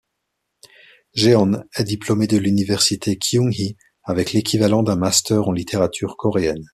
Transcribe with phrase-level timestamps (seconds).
[1.13, 6.65] Jeon est diplômé de l'université Kyung Hee avec l'équivalent d'un master en littérature coréenne.